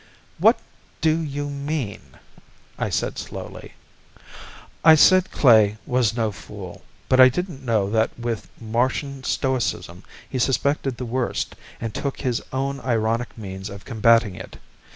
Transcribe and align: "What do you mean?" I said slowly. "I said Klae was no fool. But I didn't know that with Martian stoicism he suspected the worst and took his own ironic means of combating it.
"What 0.39 0.59
do 0.99 1.19
you 1.19 1.47
mean?" 1.47 2.01
I 2.79 2.89
said 2.89 3.19
slowly. 3.19 3.73
"I 4.83 4.95
said 4.95 5.29
Klae 5.29 5.77
was 5.85 6.17
no 6.17 6.31
fool. 6.31 6.81
But 7.07 7.19
I 7.19 7.29
didn't 7.29 7.63
know 7.63 7.87
that 7.91 8.17
with 8.17 8.49
Martian 8.59 9.23
stoicism 9.23 10.01
he 10.27 10.39
suspected 10.39 10.97
the 10.97 11.05
worst 11.05 11.55
and 11.79 11.93
took 11.93 12.21
his 12.21 12.41
own 12.51 12.79
ironic 12.79 13.37
means 13.37 13.69
of 13.69 13.85
combating 13.85 14.33
it. 14.33 14.57